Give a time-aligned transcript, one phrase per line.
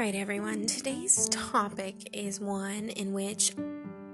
[0.00, 0.64] right, everyone.
[0.64, 3.52] Today's topic is one in which,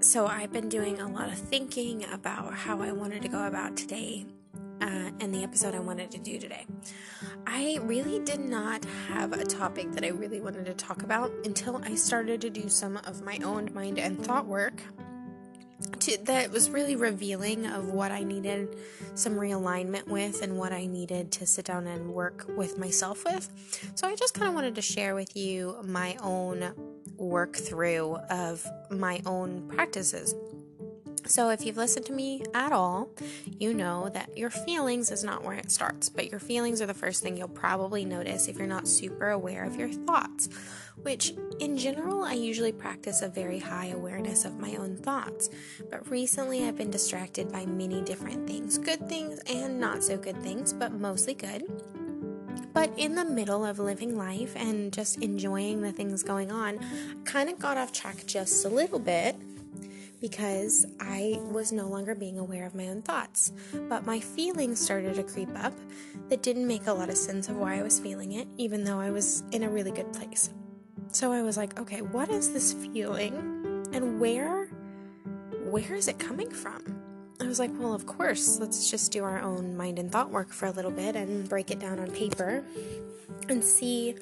[0.01, 3.77] so I've been doing a lot of thinking about how I wanted to go about
[3.77, 4.25] today
[4.81, 6.65] uh, and the episode I wanted to do today.
[7.45, 11.81] I really did not have a topic that I really wanted to talk about until
[11.85, 14.83] I started to do some of my own mind and thought work
[16.07, 18.77] to, that was really revealing of what I needed
[19.15, 23.49] some realignment with and what I needed to sit down and work with myself with.
[23.95, 26.73] So I just kind of wanted to share with you my own
[27.17, 30.33] work through of my own practices.
[31.27, 33.09] So, if you've listened to me at all,
[33.59, 36.93] you know that your feelings is not where it starts, but your feelings are the
[36.93, 40.49] first thing you'll probably notice if you're not super aware of your thoughts
[41.03, 45.49] which in general I usually practice a very high awareness of my own thoughts.
[45.89, 50.41] But recently I've been distracted by many different things good things and not so good
[50.41, 51.63] things, but mostly good.
[52.73, 57.15] But in the middle of living life and just enjoying the things going on, I
[57.23, 59.35] kind of got off track just a little bit
[60.19, 63.51] because I was no longer being aware of my own thoughts.
[63.89, 65.73] But my feelings started to creep up
[66.29, 68.99] that didn't make a lot of sense of why I was feeling it, even though
[68.99, 70.49] I was in a really good place.
[71.11, 73.33] So I was like, okay, what is this feeling
[73.93, 74.67] and where
[75.69, 76.96] where is it coming from?
[77.39, 80.51] I was like, well, of course, let's just do our own mind and thought work
[80.51, 82.63] for a little bit and break it down on paper
[83.49, 84.15] and see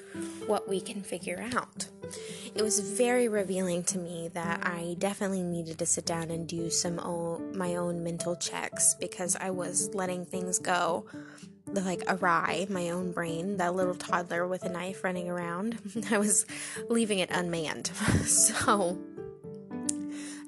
[0.46, 1.88] what we can figure out.
[2.54, 6.70] It was very revealing to me that I definitely needed to sit down and do
[6.70, 11.06] some own, my own mental checks because I was letting things go
[11.66, 15.78] like awry, my own brain, that little toddler with a knife running around.
[16.10, 16.46] I was
[16.88, 17.88] leaving it unmanned.
[18.24, 18.98] so,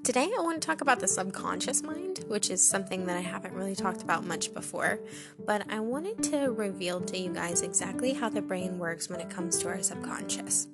[0.03, 3.55] today I want to talk about the subconscious mind, which is something that I haven't
[3.55, 5.01] really talked about much before.
[5.45, 9.31] But I wanted to reveal to you guys exactly how the brain works when it
[9.31, 10.69] comes to our subconscious.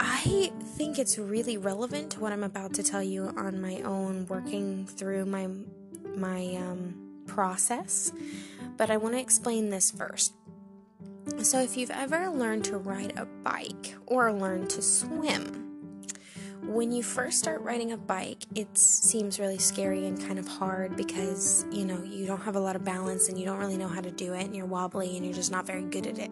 [0.00, 4.26] I think it's really relevant to what I'm about to tell you on my own
[4.26, 5.48] working through my
[6.16, 6.94] my um,
[7.26, 8.12] process
[8.76, 10.34] but I want to explain this first.
[11.38, 15.61] So, if you've ever learned to ride a bike or learned to swim,
[16.62, 20.96] when you first start riding a bike, it seems really scary and kind of hard
[20.96, 23.88] because you know you don't have a lot of balance and you don't really know
[23.88, 26.30] how to do it, and you're wobbly and you're just not very good at it.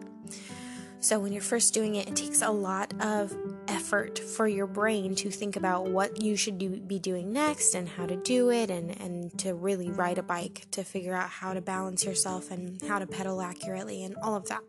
[1.01, 3.35] So, when you're first doing it, it takes a lot of
[3.67, 7.89] effort for your brain to think about what you should do, be doing next and
[7.89, 11.53] how to do it, and, and to really ride a bike to figure out how
[11.53, 14.61] to balance yourself and how to pedal accurately and all of that.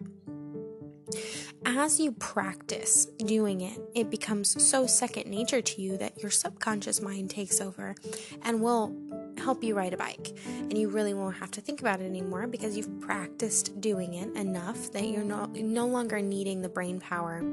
[1.64, 7.00] As you practice doing it, it becomes so second nature to you that your subconscious
[7.00, 7.94] mind takes over
[8.42, 8.94] and will
[9.38, 10.36] help you ride a bike.
[10.46, 14.34] And you really won't have to think about it anymore because you've practiced doing it
[14.36, 17.44] enough that you're no, no longer needing the brain power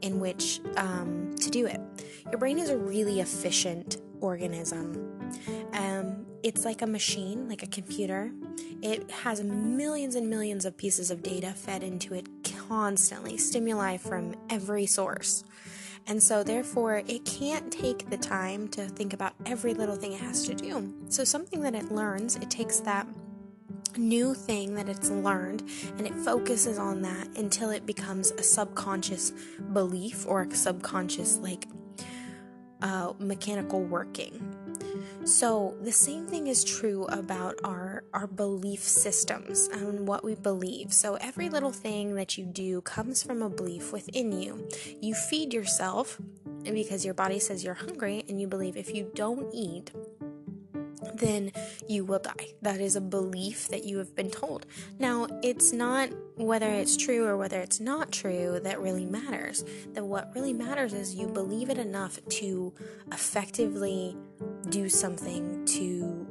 [0.00, 1.80] in which um, to do it.
[2.30, 5.30] Your brain is a really efficient organism.
[5.72, 8.32] Um, it's like a machine, like a computer.
[8.82, 12.41] It has millions and millions of pieces of data fed into it
[12.72, 15.44] constantly, stimuli from every source.
[16.06, 20.22] And so, therefore, it can't take the time to think about every little thing it
[20.22, 20.90] has to do.
[21.10, 23.06] So, something that it learns, it takes that
[23.98, 25.62] new thing that it's learned
[25.98, 29.32] and it focuses on that until it becomes a subconscious
[29.74, 31.66] belief or a subconscious, like,
[32.80, 34.40] uh, mechanical working.
[35.24, 40.92] So the same thing is true about our our belief systems and what we believe.
[40.92, 44.68] So every little thing that you do comes from a belief within you.
[45.00, 46.20] You feed yourself
[46.64, 49.92] because your body says you're hungry and you believe if you don't eat
[51.14, 51.52] then
[51.88, 52.54] you will die.
[52.62, 54.66] That is a belief that you have been told.
[54.98, 59.64] Now, it's not whether it's true or whether it's not true that really matters.
[59.92, 62.72] That what really matters is you believe it enough to
[63.10, 64.16] effectively
[64.70, 66.26] do something to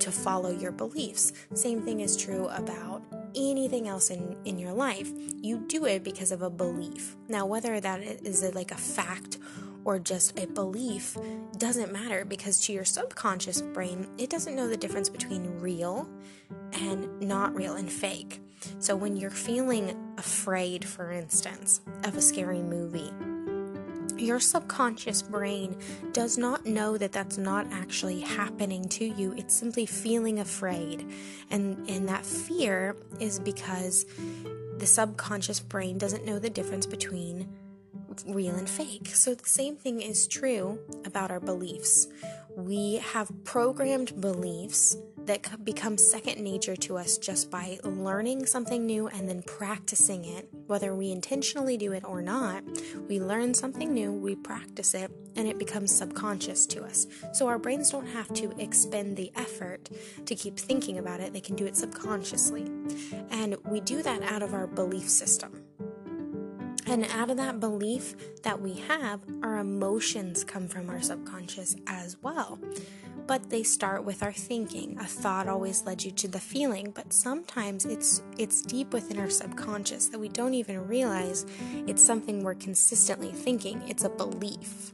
[0.00, 1.32] to follow your beliefs.
[1.54, 3.02] Same thing is true about
[3.34, 5.10] anything else in, in your life.
[5.40, 7.16] You do it because of a belief.
[7.28, 9.38] Now, whether that is a, like a fact
[9.84, 11.16] or just a belief
[11.58, 16.08] doesn't matter because to your subconscious brain, it doesn't know the difference between real
[16.72, 18.40] and not real and fake.
[18.78, 23.12] So when you're feeling afraid, for instance, of a scary movie,
[24.16, 25.76] your subconscious brain
[26.12, 29.34] does not know that that's not actually happening to you.
[29.36, 31.10] It's simply feeling afraid.
[31.50, 34.06] And, and that fear is because
[34.78, 37.48] the subconscious brain doesn't know the difference between
[38.26, 39.08] real and fake.
[39.14, 42.08] So the same thing is true about our beliefs.
[42.56, 44.96] we have programmed beliefs
[45.26, 50.48] that become second nature to us just by learning something new and then practicing it.
[50.66, 52.62] Whether we intentionally do it or not,
[53.08, 57.06] we learn something new, we practice it, and it becomes subconscious to us.
[57.32, 59.88] So our brains don't have to expend the effort
[60.26, 62.70] to keep thinking about it, they can do it subconsciously.
[63.30, 65.64] And we do that out of our belief system.
[66.86, 72.16] And out of that belief that we have, our emotions come from our subconscious as
[72.22, 72.58] well
[73.26, 74.96] but they start with our thinking.
[74.98, 79.30] A thought always led you to the feeling, but sometimes it's it's deep within our
[79.30, 81.46] subconscious that we don't even realize
[81.86, 83.82] it's something we're consistently thinking.
[83.88, 84.92] It's a belief.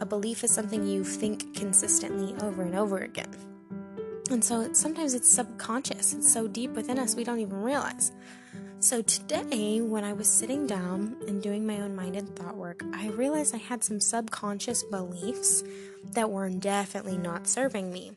[0.00, 3.34] A belief is something you think consistently over and over again.
[4.30, 6.12] And so sometimes it's subconscious.
[6.12, 8.12] It's so deep within us we don't even realize.
[8.80, 12.84] So today, when I was sitting down and doing my own mind and thought work,
[12.94, 15.64] I realized I had some subconscious beliefs
[16.12, 18.12] that were definitely not serving me.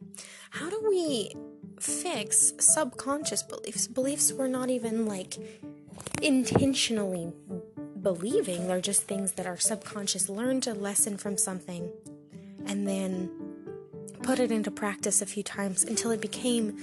[0.52, 1.34] How do we
[1.80, 3.88] fix subconscious beliefs?
[3.88, 5.36] Beliefs we're not even like
[6.22, 7.34] intentionally
[8.00, 11.92] believing, they're just things that our subconscious learned a lesson from something
[12.68, 13.51] and then
[14.24, 16.78] put it into practice a few times until it became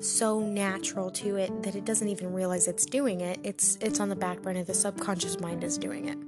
[0.00, 3.38] so natural to it that it doesn't even realize it's doing it.
[3.42, 4.64] It's it's on the back burner.
[4.64, 6.18] The subconscious mind is doing it.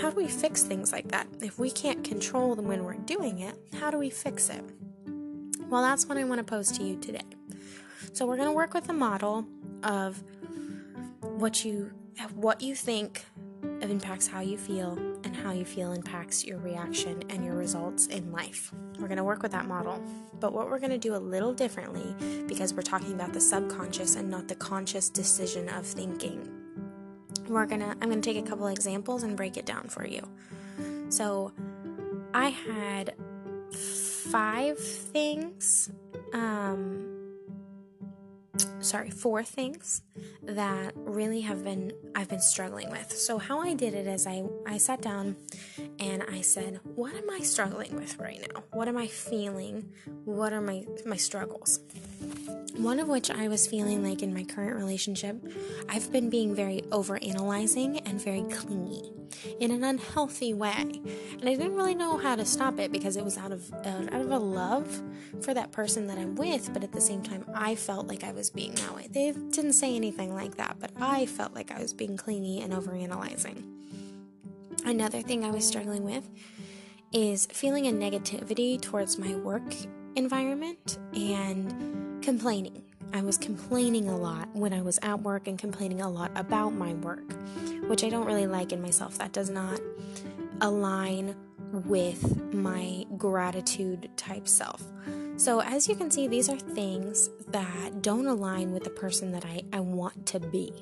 [0.00, 1.26] How do we fix things like that?
[1.40, 4.64] If we can't control them when we're doing it, how do we fix it?
[5.68, 7.22] Well, that's what I want to pose to you today.
[8.12, 9.46] So we're going to work with a model
[9.82, 10.22] of
[11.20, 11.92] what you
[12.34, 13.24] what you think
[13.90, 14.92] impacts how you feel,
[15.24, 18.72] and how you feel impacts your reaction and your results in life.
[18.98, 20.02] We're going to work with that model.
[20.40, 22.14] But what we're going to do a little differently
[22.46, 26.50] because we're talking about the subconscious and not the conscious decision of thinking.
[27.48, 30.06] We're going to I'm going to take a couple examples and break it down for
[30.06, 30.26] you.
[31.08, 31.52] So,
[32.32, 33.14] I had
[33.72, 35.90] five things
[36.32, 37.13] um
[38.84, 40.02] sorry, four things
[40.42, 43.10] that really have been I've been struggling with.
[43.12, 45.36] So how I did it is I I sat down
[45.98, 48.62] and I said, "What am I struggling with right now?
[48.72, 49.92] What am I feeling?
[50.24, 51.80] What are my my struggles?"
[52.76, 55.36] One of which I was feeling like in my current relationship,
[55.88, 59.12] I've been being very overanalyzing and very clingy
[59.60, 61.00] in an unhealthy way.
[61.40, 64.06] And I didn't really know how to stop it because it was out of uh,
[64.12, 65.02] out of a love
[65.42, 68.32] for that person that I'm with, but at the same time I felt like I
[68.32, 69.08] was being that way.
[69.10, 72.72] They didn't say anything like that, but I felt like I was being clingy and
[72.72, 73.62] overanalyzing.
[74.84, 76.28] Another thing I was struggling with
[77.12, 79.62] is feeling a negativity towards my work
[80.16, 82.83] environment and complaining.
[83.14, 86.70] I was complaining a lot when I was at work and complaining a lot about
[86.70, 87.32] my work,
[87.86, 89.18] which I don't really like in myself.
[89.18, 89.80] That does not
[90.60, 91.36] align
[91.70, 94.82] with my gratitude type self.
[95.36, 99.44] So, as you can see, these are things that don't align with the person that
[99.44, 100.72] I, I want to be.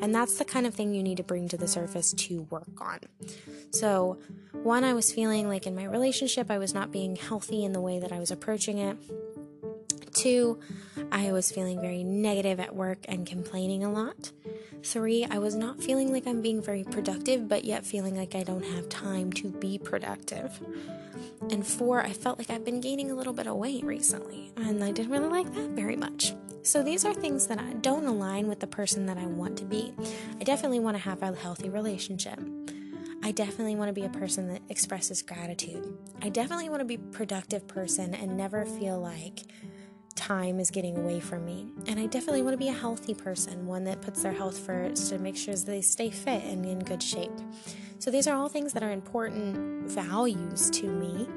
[0.00, 2.80] And that's the kind of thing you need to bring to the surface to work
[2.80, 3.00] on.
[3.72, 4.18] So,
[4.62, 7.80] one, I was feeling like in my relationship, I was not being healthy in the
[7.80, 8.96] way that I was approaching it.
[10.20, 10.60] Two,
[11.10, 14.32] I was feeling very negative at work and complaining a lot.
[14.82, 18.42] Three, I was not feeling like I'm being very productive, but yet feeling like I
[18.42, 20.60] don't have time to be productive.
[21.50, 24.84] And four, I felt like I've been gaining a little bit of weight recently, and
[24.84, 26.34] I didn't really like that very much.
[26.64, 29.64] So these are things that I don't align with the person that I want to
[29.64, 29.94] be.
[30.38, 32.38] I definitely want to have a healthy relationship.
[33.22, 35.96] I definitely want to be a person that expresses gratitude.
[36.20, 39.44] I definitely want to be a productive person and never feel like
[40.14, 41.72] time is getting away from me.
[41.86, 45.08] And I definitely want to be a healthy person, one that puts their health first
[45.10, 47.32] to make sure they stay fit and in good shape.
[47.98, 51.28] So these are all things that are important values to me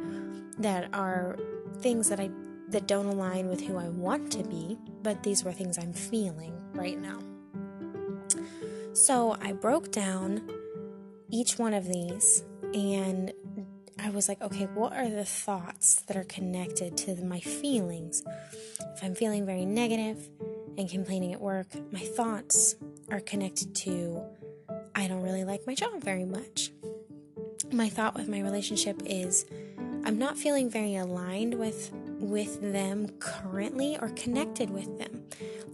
[0.59, 1.37] that are
[1.79, 2.29] things that I
[2.69, 6.53] that don't align with who I want to be, but these were things I'm feeling
[6.73, 7.19] right now.
[8.93, 10.49] So I broke down
[11.29, 13.31] each one of these and
[13.99, 18.23] I was like, okay, what are the thoughts that are connected to my feelings?
[18.95, 20.29] If I'm feeling very negative
[20.77, 22.75] and complaining at work, my thoughts
[23.11, 24.21] are connected to
[24.95, 26.71] I don't really like my job very much.
[27.71, 29.45] My thought with my relationship is
[30.05, 35.23] I'm not feeling very aligned with with them currently or connected with them.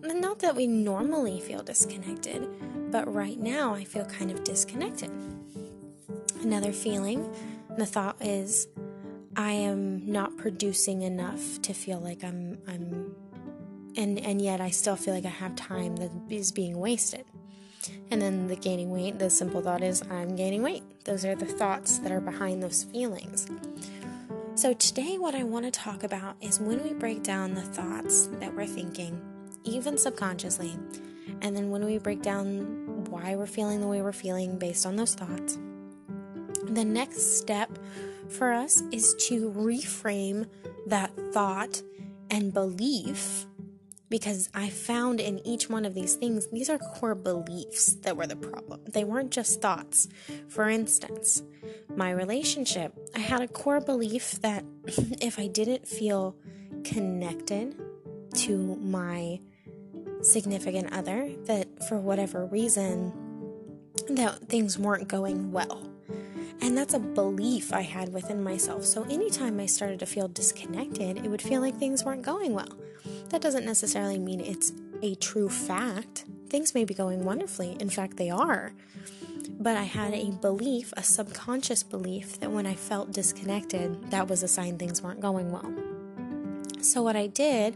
[0.01, 2.47] Not that we normally feel disconnected,
[2.91, 5.11] but right now I feel kind of disconnected.
[6.41, 7.33] Another feeling
[7.79, 8.67] the thought is
[9.35, 13.15] I am not producing enough to feel like I'm I'm
[13.95, 17.25] and and yet I still feel like I have time that is being wasted.
[18.11, 20.83] And then the gaining weight, the simple thought is I'm gaining weight.
[21.05, 23.47] Those are the thoughts that are behind those feelings.
[24.55, 28.27] So, today, what I want to talk about is when we break down the thoughts
[28.41, 29.21] that we're thinking,
[29.63, 30.77] even subconsciously,
[31.41, 34.97] and then when we break down why we're feeling the way we're feeling based on
[34.97, 35.57] those thoughts,
[36.75, 37.69] the next step
[38.29, 40.47] for us is to reframe
[40.87, 41.81] that thought
[42.29, 43.45] and belief
[44.09, 48.27] because I found in each one of these things, these are core beliefs that were
[48.27, 48.81] the problem.
[48.87, 50.07] They weren't just thoughts.
[50.47, 51.43] For instance,
[51.95, 56.35] my relationship, I had a core belief that if I didn't feel
[56.83, 57.75] connected
[58.35, 59.39] to my
[60.21, 63.13] significant other, that for whatever reason,
[64.09, 65.88] that things weren't going well.
[66.61, 68.85] And that's a belief I had within myself.
[68.85, 72.77] So anytime I started to feel disconnected, it would feel like things weren't going well.
[73.29, 76.25] That doesn't necessarily mean it's a true fact.
[76.49, 77.77] Things may be going wonderfully.
[77.79, 78.73] In fact, they are.
[79.59, 84.43] But I had a belief, a subconscious belief, that when I felt disconnected, that was
[84.43, 85.71] a sign things weren't going well.
[86.81, 87.75] So, what I did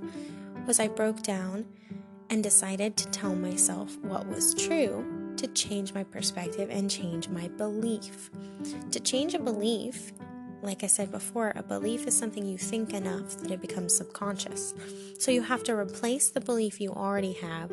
[0.65, 1.65] was I broke down
[2.29, 5.05] and decided to tell myself what was true
[5.37, 8.29] to change my perspective and change my belief.
[8.91, 10.11] To change a belief,
[10.61, 14.73] like I said before, a belief is something you think enough that it becomes subconscious.
[15.19, 17.71] So you have to replace the belief you already have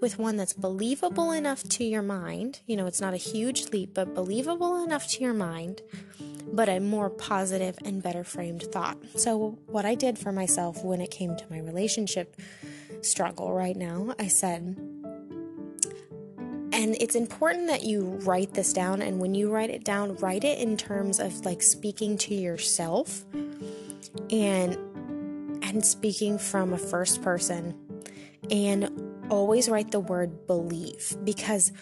[0.00, 2.60] with one that's believable enough to your mind.
[2.66, 5.82] You know, it's not a huge leap, but believable enough to your mind,
[6.52, 8.98] but a more positive and better framed thought.
[9.16, 12.36] So, what I did for myself when it came to my relationship
[13.02, 14.76] struggle right now, I said,
[16.76, 19.00] and it's important that you write this down.
[19.00, 23.24] And when you write it down, write it in terms of like speaking to yourself
[24.30, 24.76] and
[25.62, 27.74] and speaking from a first person.
[28.50, 28.90] And
[29.30, 31.72] always write the word believe because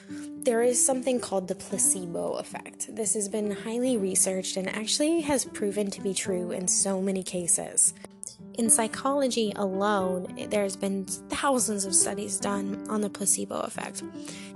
[0.45, 2.95] there is something called the placebo effect.
[2.95, 7.25] This has been highly researched and actually has proven to be true in so many
[7.25, 7.95] cases.
[8.57, 14.05] In psychology alone, there's been thousands of studies done on the placebo effect.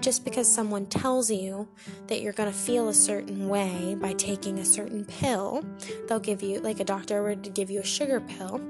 [0.01, 1.67] Just because someone tells you
[2.07, 5.65] that you're going to feel a certain way by taking a certain pill,
[6.07, 8.61] they'll give you, like a doctor would give you a sugar pill,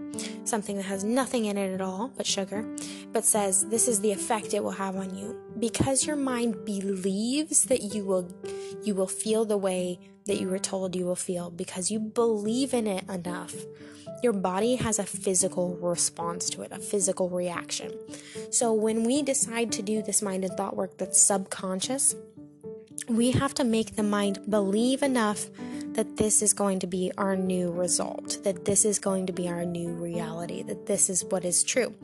[0.44, 2.64] something that has nothing in it at all but sugar,
[3.12, 5.38] but says this is the effect it will have on you.
[5.58, 8.34] Because your mind believes that you will
[8.82, 12.72] you will feel the way that you were told you will feel because you believe
[12.72, 13.54] in it enough
[14.22, 17.92] your body has a physical response to it, a physical reaction.
[18.50, 22.14] So when we decide to do this mind and thought work that's subconscious,
[23.08, 25.46] we have to make the mind believe enough
[25.92, 29.48] that this is going to be our new result, that this is going to be
[29.48, 31.94] our new reality, that this is what is true.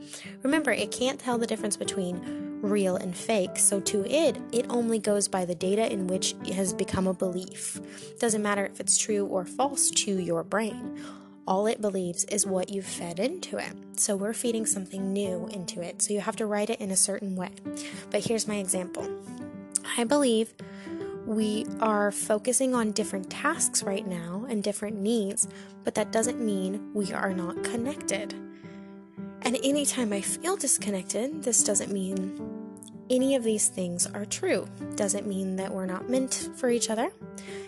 [0.43, 4.99] Remember, it can't tell the difference between real and fake, so to it, it only
[4.99, 7.79] goes by the data in which it has become a belief.
[8.19, 10.99] Doesn't matter if it's true or false to your brain
[11.47, 13.73] all it believes is what you've fed into it.
[13.97, 16.01] So we're feeding something new into it.
[16.01, 17.51] So you have to write it in a certain way.
[18.09, 19.07] But here's my example
[19.97, 20.53] I believe
[21.25, 25.47] we are focusing on different tasks right now and different needs,
[25.83, 28.33] but that doesn't mean we are not connected.
[29.41, 32.55] And anytime I feel disconnected, this doesn't mean
[33.09, 34.67] any of these things are true.
[34.95, 37.11] Doesn't mean that we're not meant for each other.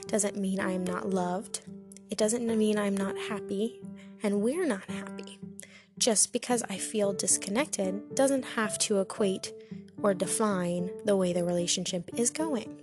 [0.07, 1.61] Doesn't mean I'm not loved.
[2.09, 3.81] It doesn't mean I'm not happy
[4.23, 5.39] and we're not happy.
[5.97, 9.51] Just because I feel disconnected doesn't have to equate
[10.01, 12.77] or define the way the relationship is going.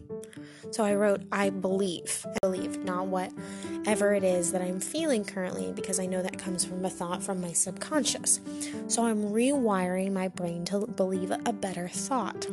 [0.73, 5.73] So I wrote, I believe, I believe, not whatever it is that I'm feeling currently,
[5.73, 8.41] because I know that comes from a thought from my subconscious.
[8.89, 12.49] So I'm rewiring my brain to believe a better thought.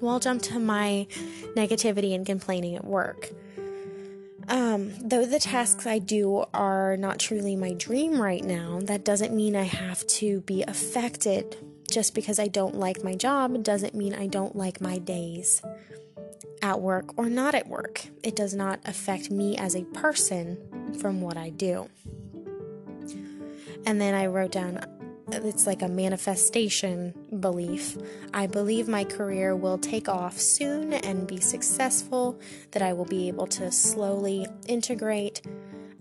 [0.00, 1.06] Well, I'll jump to my
[1.54, 3.30] negativity and complaining at work.
[4.48, 9.34] Um, though the tasks I do are not truly my dream right now, that doesn't
[9.34, 11.56] mean I have to be affected.
[11.90, 15.62] Just because I don't like my job doesn't mean I don't like my days
[16.60, 18.06] at work or not at work.
[18.22, 20.58] It does not affect me as a person
[21.00, 21.88] from what I do.
[23.86, 24.84] And then I wrote down
[25.32, 27.96] it's like a manifestation belief.
[28.32, 32.40] I believe my career will take off soon and be successful,
[32.72, 35.42] that I will be able to slowly integrate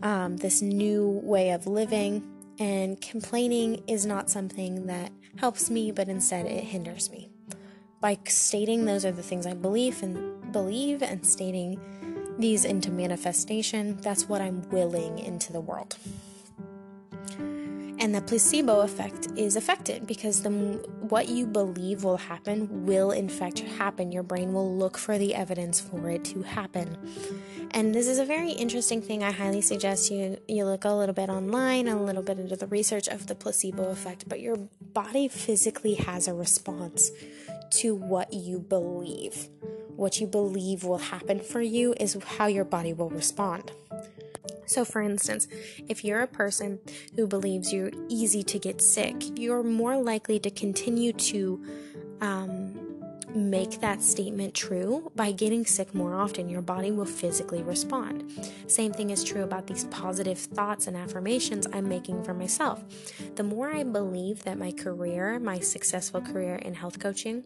[0.02, 2.24] um, this new way of living.
[2.60, 7.30] And complaining is not something that helps me, but instead it hinders me.
[8.00, 11.80] By stating those are the things I believe and believe and stating
[12.40, 15.98] these into manifestation, that's what I'm willing into the world.
[18.00, 20.50] And the placebo effect is affected because the
[21.10, 24.12] what you believe will happen will in fact happen.
[24.12, 26.98] Your brain will look for the evidence for it to happen.
[27.72, 29.24] And this is a very interesting thing.
[29.24, 32.68] I highly suggest you you look a little bit online, a little bit into the
[32.68, 34.58] research of the placebo effect, but your
[34.94, 37.12] body physically has a response
[37.72, 39.50] to what you believe.
[39.96, 43.72] What you believe will happen for you is how your body will respond.
[44.66, 45.48] So, for instance,
[45.88, 46.80] if you're a person
[47.16, 51.64] who believes you're easy to get sick, you're more likely to continue to
[52.22, 52.88] um,
[53.38, 56.50] make that statement true by getting sick more often.
[56.50, 58.32] Your body will physically respond.
[58.68, 62.84] Same thing is true about these positive thoughts and affirmations I'm making for myself.
[63.36, 67.44] The more I believe that my career, my successful career in health coaching,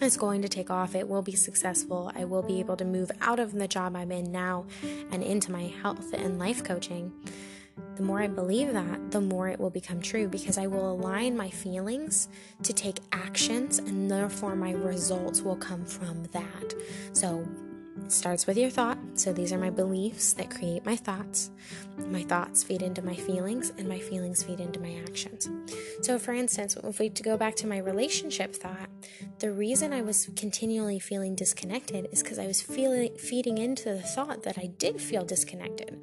[0.00, 0.94] is going to take off.
[0.94, 2.10] It will be successful.
[2.14, 4.66] I will be able to move out of the job I'm in now
[5.10, 7.12] and into my health and life coaching.
[7.96, 11.36] The more I believe that, the more it will become true because I will align
[11.36, 12.28] my feelings
[12.62, 16.74] to take actions and therefore my results will come from that.
[17.12, 17.46] So,
[18.08, 18.98] starts with your thought.
[19.14, 21.50] So these are my beliefs that create my thoughts.
[22.08, 25.48] My thoughts feed into my feelings, and my feelings feed into my actions.
[26.02, 28.88] So, for instance, if we go back to my relationship thought,
[29.38, 34.00] the reason I was continually feeling disconnected is because I was feeling feeding into the
[34.00, 36.00] thought that I did feel disconnected,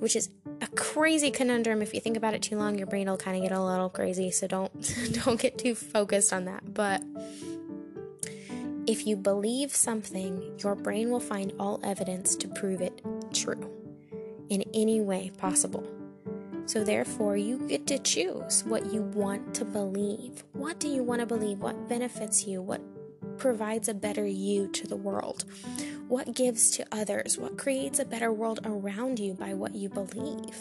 [0.00, 0.28] which is
[0.60, 1.82] a crazy conundrum.
[1.82, 3.88] If you think about it too long, your brain will kind of get a little
[3.88, 4.30] crazy.
[4.30, 4.72] So don't
[5.24, 6.74] don't get too focused on that.
[6.74, 7.02] But
[8.88, 13.02] if you believe something, your brain will find all evidence to prove it
[13.34, 13.70] true
[14.48, 15.86] in any way possible.
[16.64, 20.42] So, therefore, you get to choose what you want to believe.
[20.52, 21.58] What do you want to believe?
[21.58, 22.62] What benefits you?
[22.62, 22.80] What
[23.36, 25.44] provides a better you to the world?
[26.08, 27.36] What gives to others?
[27.36, 30.58] What creates a better world around you by what you believe?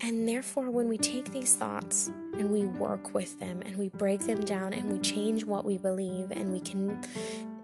[0.00, 4.20] And therefore, when we take these thoughts and we work with them and we break
[4.20, 7.00] them down and we change what we believe and we can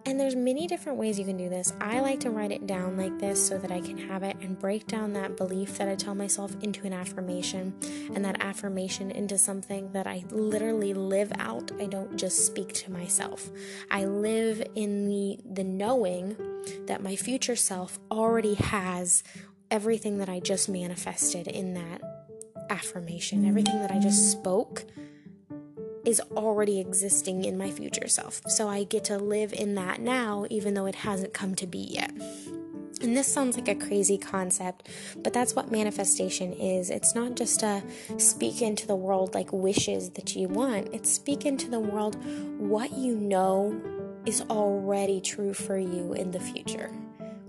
[0.07, 1.73] and there's many different ways you can do this.
[1.81, 4.59] I like to write it down like this so that I can have it and
[4.59, 7.73] break down that belief that I tell myself into an affirmation
[8.14, 11.73] and that affirmation into something that I literally live out.
[11.81, 13.50] I don't just speak to myself.
[13.91, 16.37] I live in the the knowing
[16.87, 19.25] that my future self already has
[19.70, 22.13] everything that I just manifested in that
[22.70, 24.85] affirmation, everything that I just spoke
[26.05, 28.42] is already existing in my future self.
[28.48, 31.79] So I get to live in that now, even though it hasn't come to be
[31.79, 32.12] yet.
[33.00, 36.90] And this sounds like a crazy concept, but that's what manifestation is.
[36.90, 37.83] It's not just a
[38.18, 42.16] speak into the world like wishes that you want, it's speak into the world
[42.59, 43.79] what you know
[44.24, 46.88] is already true for you in the future.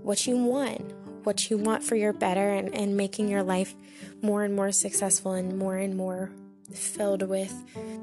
[0.02, 0.92] What you want,
[1.26, 3.74] what you want for your better and, and making your life
[4.22, 6.30] more and more successful and more and more
[6.72, 7.52] filled with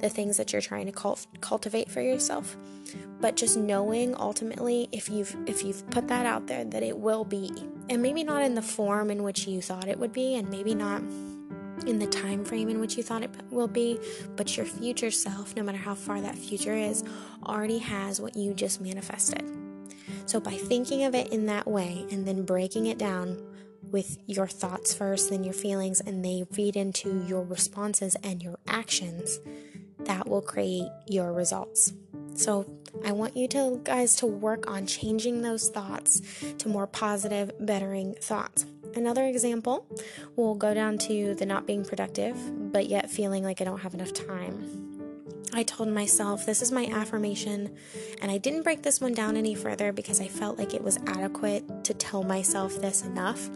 [0.01, 2.57] the things that you're trying to cult- cultivate for yourself.
[3.21, 7.23] But just knowing ultimately if you've if you've put that out there that it will
[7.23, 7.51] be
[7.89, 10.75] and maybe not in the form in which you thought it would be and maybe
[10.75, 11.01] not
[11.87, 13.99] in the time frame in which you thought it will be
[14.35, 17.03] but your future self no matter how far that future is
[17.45, 19.43] already has what you just manifested
[20.25, 23.41] so, by thinking of it in that way and then breaking it down
[23.91, 28.57] with your thoughts first, then your feelings, and they feed into your responses and your
[28.67, 29.39] actions,
[29.99, 31.93] that will create your results.
[32.35, 32.65] So,
[33.05, 36.21] I want you to guys to work on changing those thoughts
[36.59, 38.65] to more positive, bettering thoughts.
[38.95, 39.87] Another example
[40.35, 42.35] will go down to the not being productive,
[42.71, 44.92] but yet feeling like I don't have enough time.
[45.53, 47.75] I told myself this is my affirmation,
[48.21, 50.97] and I didn't break this one down any further because I felt like it was
[51.07, 53.49] adequate to tell myself this enough.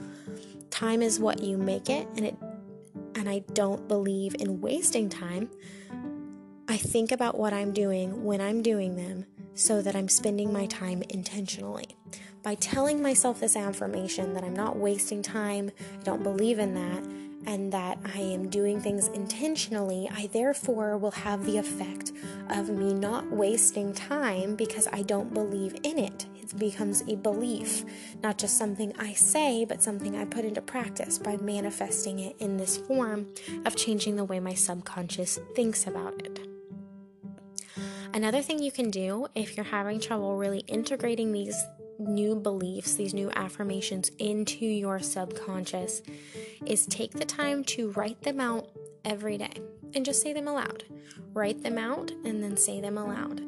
[0.70, 2.36] Time is what you make it, and it
[3.16, 5.50] and I don't believe in wasting time.
[6.68, 10.68] I think about what I'm doing when I'm doing them so that I'm spending my
[10.68, 11.98] time intentionally.
[12.44, 17.04] By telling myself this affirmation that I'm not wasting time, I don't believe in that,
[17.48, 22.12] and that I am doing things intentionally, I therefore will have the effect
[22.50, 26.26] of me not wasting time because I don't believe in it.
[26.36, 27.86] It becomes a belief,
[28.22, 32.58] not just something I say, but something I put into practice by manifesting it in
[32.58, 33.28] this form
[33.66, 36.40] of changing the way my subconscious thinks about it.
[38.14, 41.56] Another thing you can do if you're having trouble really integrating these
[42.00, 46.02] new beliefs, these new affirmations into your subconscious
[46.66, 48.70] is take the time to write them out
[49.06, 49.54] every day.
[49.96, 50.84] and just say them aloud.
[51.34, 53.42] Write them out and then say them aloud.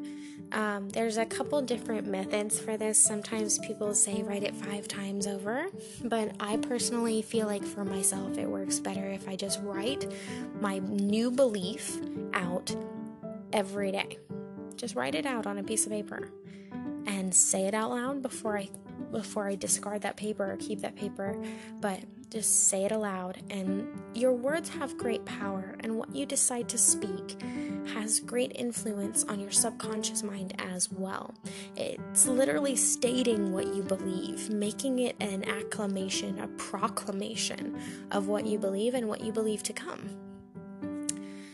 [0.52, 3.00] Um, there's a couple different methods for this.
[3.00, 5.66] Sometimes people say write it five times over,
[6.04, 10.10] but I personally feel like for myself it works better if I just write
[10.60, 12.00] my new belief
[12.32, 12.74] out
[13.52, 14.18] every day.
[14.76, 16.30] Just write it out on a piece of paper
[17.06, 18.68] and say it out loud before I
[19.10, 21.36] before I discard that paper or keep that paper,
[21.80, 23.42] but just say it aloud.
[23.50, 27.40] And your words have great power, and what you decide to speak
[27.94, 31.34] has great influence on your subconscious mind as well.
[31.76, 37.80] It's literally stating what you believe, making it an acclamation, a proclamation
[38.12, 40.29] of what you believe and what you believe to come.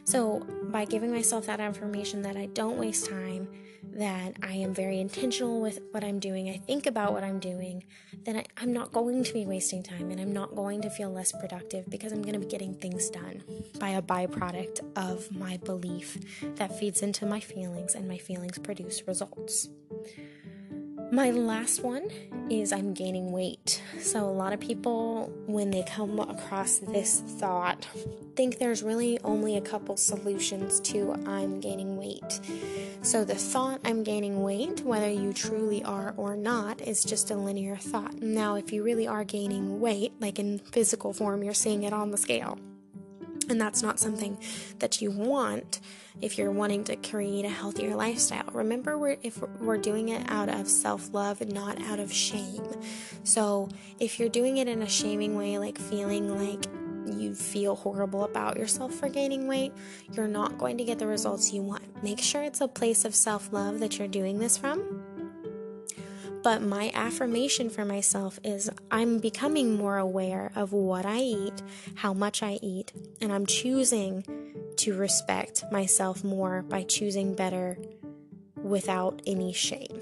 [0.07, 3.49] So, by giving myself that affirmation that I don't waste time,
[3.95, 7.83] that I am very intentional with what I'm doing, I think about what I'm doing,
[8.25, 11.11] then I, am not going to be wasting time and I'm not going to feel
[11.11, 13.43] less productive because I'm going to be getting things done
[13.81, 16.19] by a byproduct of my belief
[16.55, 19.69] that feeds into my feelings and my feelings produce results.
[21.13, 22.11] My last one
[22.51, 23.81] is I'm gaining weight.
[24.01, 27.87] So, a lot of people, when they come across this thought,
[28.35, 32.41] think there's really only a couple solutions to I'm gaining weight.
[33.03, 37.37] So, the thought I'm gaining weight, whether you truly are or not, is just a
[37.37, 38.21] linear thought.
[38.21, 42.11] Now, if you really are gaining weight, like in physical form, you're seeing it on
[42.11, 42.59] the scale
[43.49, 44.39] and that's not something
[44.79, 45.81] that you want
[46.21, 48.49] if you're wanting to create a healthier lifestyle.
[48.53, 52.65] Remember, we're, if we're doing it out of self love not out of shame.
[53.25, 53.69] So,
[54.01, 56.67] if you're doing it in a shaming way, like feeling like
[57.07, 59.73] you feel horrible about yourself for gaining weight,
[60.13, 62.03] you're not going to get the results you want.
[62.03, 65.06] Make sure it's a place of self love that you're doing this from
[66.47, 71.61] but my affirmation for myself is I'm becoming more aware of what I eat,
[71.97, 74.25] how much I eat, and I'm choosing
[74.77, 77.77] to respect myself more by choosing better
[78.63, 80.01] without any shame.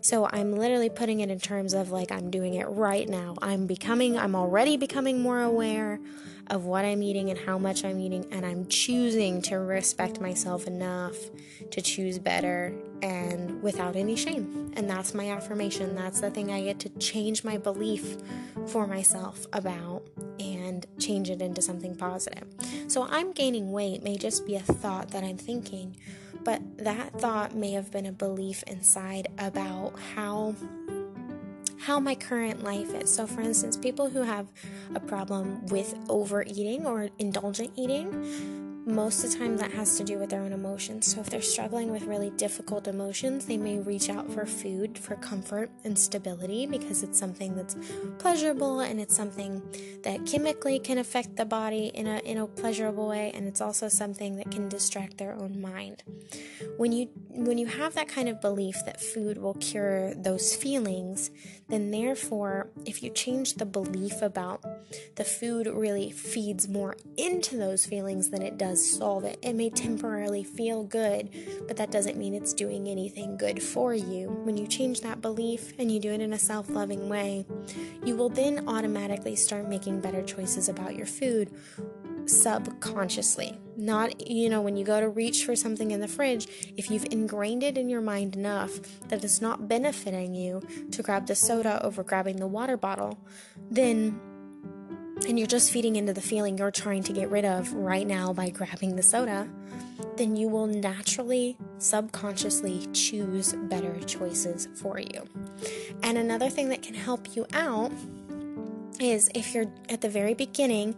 [0.00, 3.36] So I'm literally putting it in terms of like I'm doing it right now.
[3.40, 6.00] I'm becoming, I'm already becoming more aware
[6.50, 10.66] of what I'm eating and how much I'm eating, and I'm choosing to respect myself
[10.66, 11.16] enough
[11.70, 14.72] to choose better and without any shame.
[14.76, 15.94] And that's my affirmation.
[15.94, 18.16] That's the thing I get to change my belief
[18.66, 20.02] for myself about
[20.40, 22.44] and change it into something positive.
[22.88, 25.96] So I'm gaining weight may just be a thought that I'm thinking,
[26.44, 30.54] but that thought may have been a belief inside about how
[31.80, 33.12] how my current life is.
[33.12, 34.46] So, for instance, people who have
[34.94, 40.18] a problem with overeating or indulgent eating most of the time that has to do
[40.18, 41.12] with their own emotions.
[41.12, 45.16] So if they're struggling with really difficult emotions, they may reach out for food for
[45.16, 47.76] comfort and stability because it's something that's
[48.18, 49.62] pleasurable and it's something
[50.02, 53.88] that chemically can affect the body in a in a pleasurable way and it's also
[53.88, 56.02] something that can distract their own mind.
[56.76, 61.30] When you when you have that kind of belief that food will cure those feelings,
[61.68, 64.64] then therefore if you change the belief about
[65.16, 69.38] the food really feeds more into those feelings than it does solve it.
[69.42, 71.30] It may temporarily feel good,
[71.68, 74.28] but that doesn't mean it's doing anything good for you.
[74.44, 77.46] When you change that belief and you do it in a self loving way,
[78.04, 81.50] you will then automatically start making better choices about your food
[82.26, 83.58] subconsciously.
[83.76, 87.06] Not, you know, when you go to reach for something in the fridge, if you've
[87.10, 91.82] ingrained it in your mind enough that it's not benefiting you to grab the soda
[91.84, 93.18] over grabbing the water bottle,
[93.70, 94.20] then
[95.26, 98.32] and you're just feeding into the feeling you're trying to get rid of right now
[98.32, 99.48] by grabbing the soda,
[100.16, 105.28] then you will naturally, subconsciously choose better choices for you.
[106.02, 107.92] And another thing that can help you out
[108.98, 110.94] is if you're at the very beginning,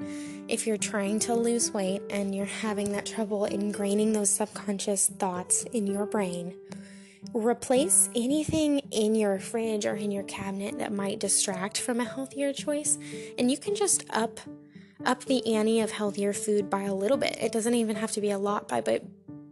[0.49, 5.63] if you're trying to lose weight and you're having that trouble ingraining those subconscious thoughts
[5.73, 6.55] in your brain
[7.35, 12.53] Replace anything in your fridge or in your cabinet that might distract from a healthier
[12.53, 12.99] choice,
[13.39, 14.41] and you can just up
[15.05, 17.37] up the ante of healthier food by a little bit.
[17.41, 19.03] It doesn't even have to be a lot by but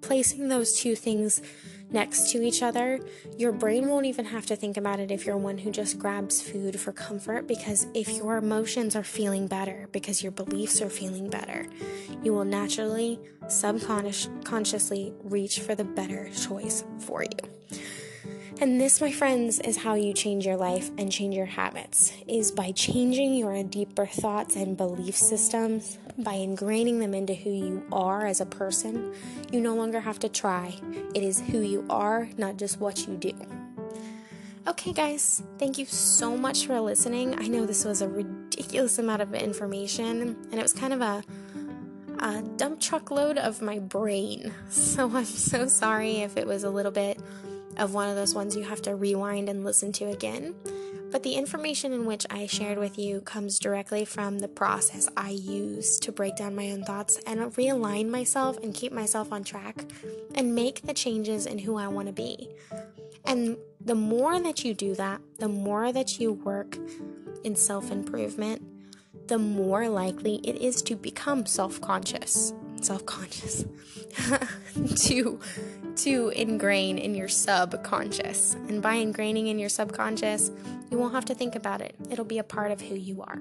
[0.00, 1.42] placing those two things
[1.92, 3.00] next to each other,
[3.36, 6.40] your brain won't even have to think about it if you're one who just grabs
[6.40, 11.28] food for comfort because if your emotions are feeling better, because your beliefs are feeling
[11.28, 11.66] better,
[12.22, 17.78] you will naturally, subconsciously reach for the better choice for you.
[18.60, 22.52] And this, my friends, is how you change your life and change your habits is
[22.52, 28.26] by changing your deeper thoughts and belief systems, by ingraining them into who you are
[28.26, 29.14] as a person.
[29.50, 30.74] You no longer have to try.
[31.14, 33.32] It is who you are, not just what you do.
[34.68, 37.40] Okay, guys, thank you so much for listening.
[37.40, 41.24] I know this was a ridiculous amount of information, and it was kind of a
[42.22, 44.52] a dump truck load of my brain.
[44.68, 47.18] So I'm so sorry if it was a little bit
[47.76, 50.54] of one of those ones you have to rewind and listen to again.
[51.10, 55.30] But the information in which I shared with you comes directly from the process I
[55.30, 59.84] use to break down my own thoughts and realign myself and keep myself on track
[60.36, 62.48] and make the changes in who I want to be.
[63.24, 66.78] And the more that you do that, the more that you work
[67.42, 68.62] in self improvement,
[69.26, 72.52] the more likely it is to become self conscious.
[72.80, 73.64] Self conscious.
[74.96, 75.40] to
[75.96, 78.54] to ingrain in your subconscious.
[78.68, 80.50] And by ingraining in your subconscious,
[80.90, 81.94] you won't have to think about it.
[82.10, 83.40] It'll be a part of who you are.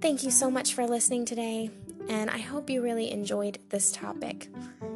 [0.00, 1.70] Thank you so much for listening today,
[2.08, 4.48] and I hope you really enjoyed this topic.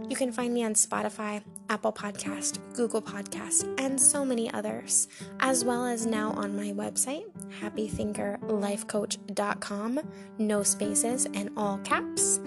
[0.09, 5.09] You can find me on Spotify, Apple Podcast, Google Podcast, and so many others,
[5.41, 7.25] as well as now on my website,
[7.61, 10.01] happythinkerlifecoach.com,
[10.39, 12.39] no spaces and all caps.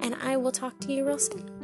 [0.00, 1.57] And I will talk to you real soon.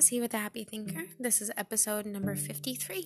[0.00, 1.04] It's Cassie with the Happy Thinker.
[1.18, 3.04] This is episode number 53.